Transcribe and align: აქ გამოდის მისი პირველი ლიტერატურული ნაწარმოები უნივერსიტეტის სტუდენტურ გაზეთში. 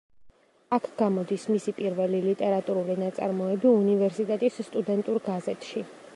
აქ 0.77 0.87
გამოდის 1.01 1.45
მისი 1.55 1.73
პირველი 1.81 2.21
ლიტერატურული 2.23 2.97
ნაწარმოები 3.03 3.71
უნივერსიტეტის 3.75 4.61
სტუდენტურ 4.73 5.25
გაზეთში. 5.31 5.89